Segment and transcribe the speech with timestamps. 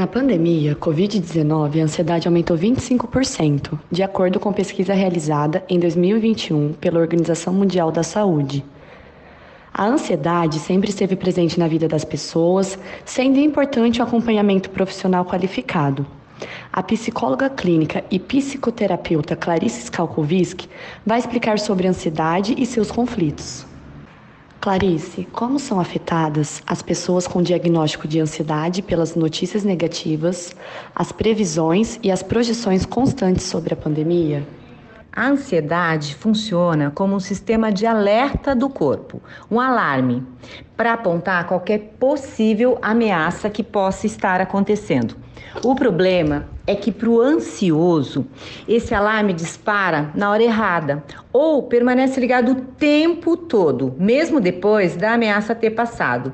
[0.00, 6.98] Na pandemia Covid-19, a ansiedade aumentou 25%, de acordo com pesquisa realizada em 2021 pela
[6.98, 8.64] Organização Mundial da Saúde.
[9.74, 16.06] A ansiedade sempre esteve presente na vida das pessoas, sendo importante o acompanhamento profissional qualificado.
[16.72, 20.64] A psicóloga clínica e psicoterapeuta Clarice Skalkovisk
[21.04, 23.66] vai explicar sobre a ansiedade e seus conflitos.
[24.60, 30.54] Clarice, como são afetadas as pessoas com diagnóstico de ansiedade pelas notícias negativas,
[30.94, 34.46] as previsões e as projeções constantes sobre a pandemia?
[35.10, 40.22] A ansiedade funciona como um sistema de alerta do corpo, um alarme,
[40.76, 45.16] para apontar qualquer possível ameaça que possa estar acontecendo.
[45.64, 48.24] O problema é que para o ansioso,
[48.68, 51.02] esse alarme dispara na hora errada
[51.32, 56.32] ou permanece ligado o tempo todo, mesmo depois da ameaça ter passado.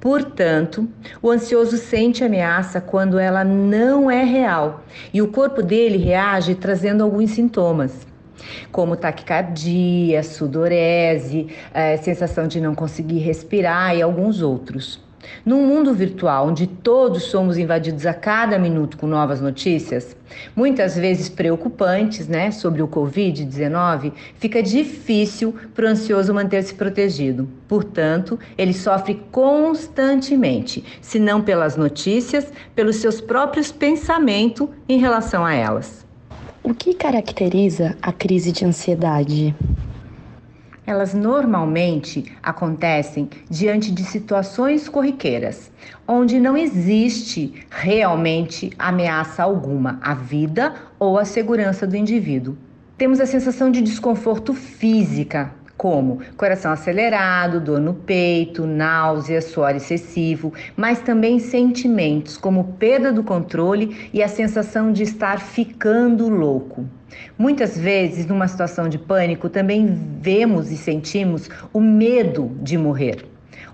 [0.00, 0.88] Portanto,
[1.22, 4.82] o ansioso sente ameaça quando ela não é real
[5.14, 8.04] e o corpo dele reage trazendo alguns sintomas
[8.72, 15.05] como taquicardia, sudorese, é, sensação de não conseguir respirar e alguns outros.
[15.44, 20.16] Num mundo virtual onde todos somos invadidos a cada minuto com novas notícias,
[20.54, 27.48] muitas vezes preocupantes, né, sobre o Covid-19, fica difícil para o ansioso manter-se protegido.
[27.68, 35.54] Portanto, ele sofre constantemente, se não pelas notícias, pelos seus próprios pensamentos em relação a
[35.54, 36.06] elas.
[36.62, 39.54] O que caracteriza a crise de ansiedade?
[40.86, 45.70] Elas normalmente acontecem diante de situações corriqueiras,
[46.06, 52.56] onde não existe realmente ameaça alguma à vida ou à segurança do indivíduo.
[52.96, 60.52] Temos a sensação de desconforto física, como coração acelerado, dor no peito, náusea, suor excessivo,
[60.76, 66.86] mas também sentimentos como perda do controle e a sensação de estar ficando louco.
[67.38, 69.86] Muitas vezes, numa situação de pânico, também
[70.20, 73.24] vemos e sentimos o medo de morrer.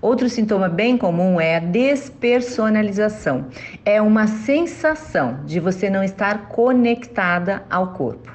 [0.01, 3.47] Outro sintoma bem comum é a despersonalização.
[3.85, 8.33] É uma sensação de você não estar conectada ao corpo.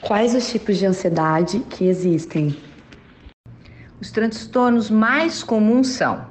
[0.00, 2.67] Quais os tipos de ansiedade que existem?
[4.00, 6.24] Os transtornos mais comuns são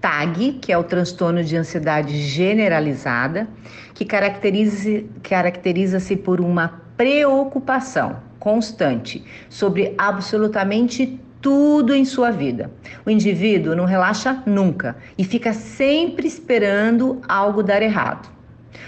[0.00, 3.46] TAG, que é o transtorno de ansiedade generalizada,
[3.92, 12.70] que caracteriza-se caracteriza por uma preocupação constante sobre absolutamente tudo em sua vida.
[13.04, 18.30] O indivíduo não relaxa nunca e fica sempre esperando algo dar errado.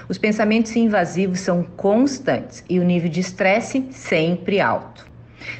[0.09, 5.12] Os pensamentos invasivos são constantes e o nível de estresse sempre alto.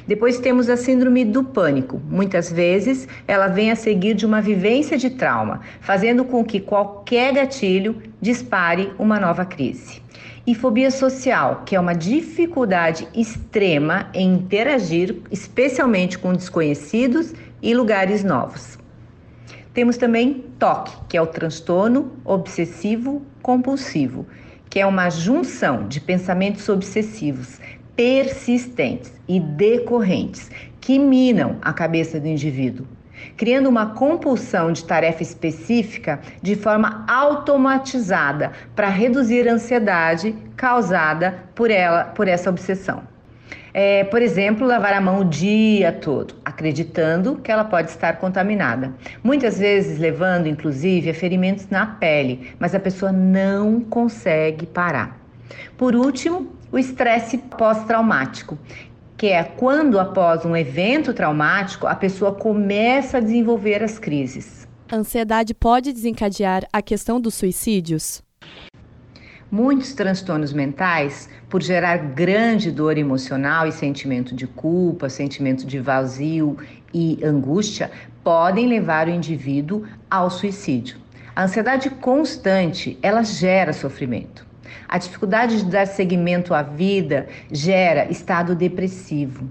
[0.07, 2.01] Depois temos a síndrome do pânico.
[2.09, 7.33] Muitas vezes ela vem a seguir de uma vivência de trauma, fazendo com que qualquer
[7.33, 10.03] gatilho dispare uma nova crise
[10.45, 18.23] e fobia social, que é uma dificuldade extrema em interagir, especialmente com desconhecidos e lugares
[18.23, 18.77] novos.
[19.73, 24.27] Temos também TOC, que é o transtorno obsessivo compulsivo,
[24.69, 27.59] que é uma junção de pensamentos obsessivos
[27.95, 30.49] persistentes e decorrentes
[30.81, 32.85] que minam a cabeça do indivíduo
[33.37, 41.71] criando uma compulsão de tarefa específica de forma automatizada para reduzir a ansiedade causada por
[41.71, 43.03] ela, por essa obsessão.
[43.75, 48.93] É, por exemplo, lavar a mão o dia todo, acreditando que ela pode estar contaminada.
[49.23, 55.19] Muitas vezes levando, inclusive, a ferimentos na pele, mas a pessoa não consegue parar.
[55.75, 58.57] Por último, o estresse pós-traumático,
[59.15, 64.67] que é quando, após um evento traumático, a pessoa começa a desenvolver as crises.
[64.91, 68.23] A ansiedade pode desencadear a questão dos suicídios?
[69.51, 76.57] Muitos transtornos mentais, por gerar grande dor emocional e sentimento de culpa, sentimento de vazio
[76.91, 77.91] e angústia,
[78.23, 80.97] podem levar o indivíduo ao suicídio.
[81.35, 84.52] A ansiedade constante, ela gera sofrimento.
[84.87, 89.47] A dificuldade de dar seguimento à vida gera estado depressivo.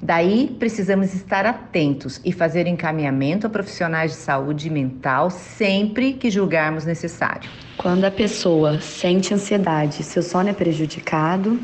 [0.00, 6.84] Daí, precisamos estar atentos e fazer encaminhamento a profissionais de saúde mental sempre que julgarmos
[6.84, 7.50] necessário.
[7.78, 11.58] Quando a pessoa sente ansiedade, seu sono é prejudicado,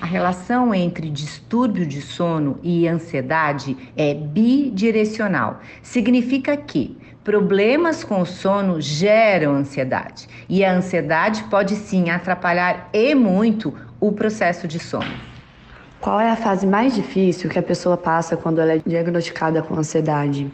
[0.00, 5.60] a relação entre distúrbio de sono e ansiedade é bidirecional.
[5.82, 13.14] Significa que Problemas com o sono geram ansiedade e a ansiedade pode sim atrapalhar e
[13.14, 15.12] muito o processo de sono.
[16.00, 19.74] Qual é a fase mais difícil que a pessoa passa quando ela é diagnosticada com
[19.74, 20.50] ansiedade?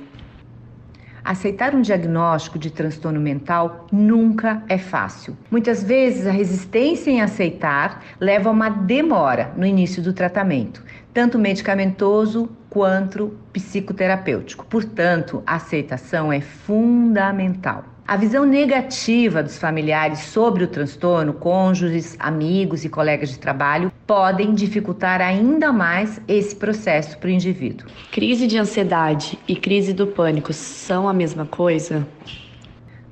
[1.27, 5.37] Aceitar um diagnóstico de transtorno mental nunca é fácil.
[5.51, 11.37] Muitas vezes a resistência em aceitar leva a uma demora no início do tratamento, tanto
[11.37, 14.67] medicamentoso quanto psicoterapêutico.
[14.67, 17.96] Portanto, a aceitação é fundamental.
[18.09, 24.55] A visão negativa dos familiares sobre o transtorno, cônjuges, amigos e colegas de trabalho, podem
[24.55, 27.89] dificultar ainda mais esse processo para o indivíduo.
[28.13, 32.07] Crise de ansiedade e crise do pânico são a mesma coisa?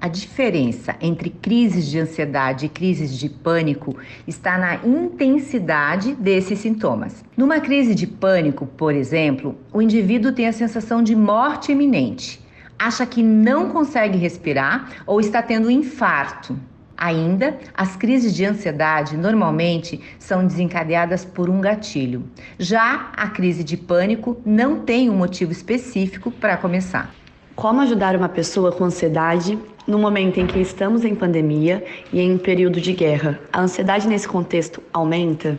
[0.00, 3.96] A diferença entre crises de ansiedade e crises de pânico
[4.29, 7.25] está na intensidade desses sintomas.
[7.37, 12.44] Numa crise de pânico, por exemplo, o indivíduo tem a sensação de morte iminente
[12.79, 16.59] acha que não consegue respirar ou está tendo um infarto.
[16.97, 22.25] Ainda, as crises de ansiedade normalmente são desencadeadas por um gatilho.
[22.59, 27.12] Já a crise de pânico não tem um motivo específico para começar.
[27.56, 32.38] Como ajudar uma pessoa com ansiedade no momento em que estamos em pandemia e em
[32.38, 33.41] período de guerra?
[33.53, 35.59] A ansiedade nesse contexto aumenta?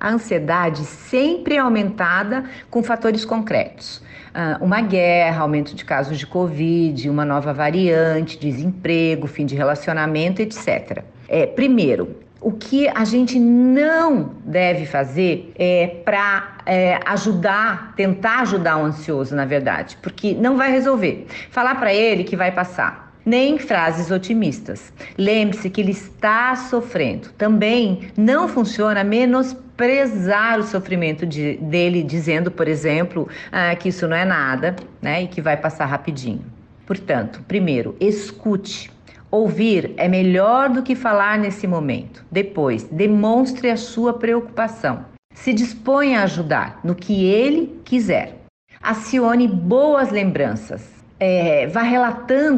[0.00, 4.02] A ansiedade sempre é aumentada com fatores concretos.
[4.32, 10.40] Ah, uma guerra, aumento de casos de Covid, uma nova variante, desemprego, fim de relacionamento,
[10.40, 11.02] etc.
[11.28, 18.78] É, primeiro, o que a gente não deve fazer é para é, ajudar, tentar ajudar
[18.78, 21.26] o ansioso, na verdade, porque não vai resolver.
[21.50, 23.09] Falar para ele que vai passar.
[23.30, 24.92] Nem frases otimistas.
[25.16, 27.28] Lembre-se que ele está sofrendo.
[27.38, 34.08] Também não funciona menos desprezar o sofrimento de, dele, dizendo, por exemplo, ah, que isso
[34.08, 36.44] não é nada, né, e que vai passar rapidinho.
[36.84, 38.90] Portanto, primeiro, escute.
[39.30, 42.24] Ouvir é melhor do que falar nesse momento.
[42.32, 45.04] Depois, demonstre a sua preocupação.
[45.32, 48.40] Se disponha a ajudar no que ele quiser.
[48.82, 50.82] Acione boas lembranças.
[51.20, 52.56] É, vá relatando